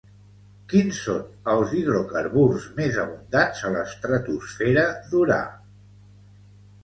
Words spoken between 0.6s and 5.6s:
Quins són els hidrocarburs més abundants a l'estratosfera d'Urà?